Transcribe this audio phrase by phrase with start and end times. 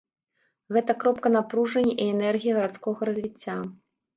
[0.77, 3.61] Гэта кропка напружання і энергіі гарадскога развіцця.